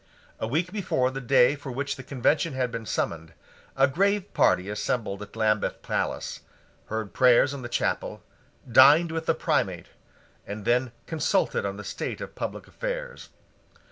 A 0.39 0.47
week 0.47 0.71
before 0.73 1.11
the 1.11 1.21
day 1.21 1.53
for 1.55 1.71
which 1.71 1.95
the 1.95 2.01
Convention 2.01 2.53
had 2.53 2.71
been 2.71 2.87
summoned, 2.87 3.33
a 3.77 3.87
grave 3.87 4.33
party 4.33 4.67
assembled 4.67 5.21
at 5.21 5.35
Lambeth 5.35 5.83
Palace, 5.83 6.39
heard 6.87 7.13
prayers 7.13 7.53
in 7.53 7.61
the 7.61 7.69
chapel, 7.69 8.23
dined 8.67 9.11
with 9.11 9.27
the 9.27 9.35
Primate, 9.35 9.89
and 10.47 10.65
then 10.65 10.91
consulted 11.05 11.67
on 11.67 11.77
the 11.77 11.83
state 11.83 12.19
of 12.19 12.33
public 12.33 12.67
affairs. 12.67 13.29